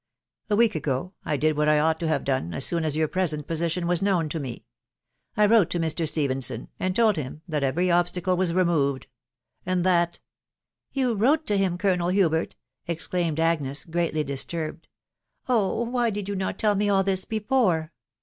[0.49, 3.07] A Week ago, I did what I ought to have done, as soon as your
[3.07, 4.65] jnresent position was known to me...
[4.99, 6.07] * I wrote to Mr.
[6.07, 9.05] Ste phenson, and told him that every obstacle was removed....
[9.63, 10.13] and that
[10.93, 12.55] •••••"Yon wrote to him, Colonel Hubert!"
[12.87, 14.85] exclaimed Agnes., greatly disturbed
[15.47, 15.83] ••.."Oh!
[15.83, 17.17] why did you not tell me all thi?
[17.29, 17.91] before?"